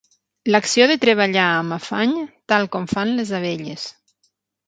L'acció 0.53 0.85
de 0.91 0.95
treballar 1.01 1.43
amb 1.57 1.75
afany 1.75 2.15
tal 2.53 2.67
com 2.77 2.87
fan 2.93 3.13
les 3.19 3.35
abelles. 3.41 3.87